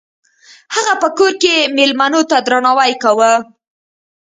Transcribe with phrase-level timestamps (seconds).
[0.75, 3.33] هغه په کور کې میلمنو ته درناوی کاوه.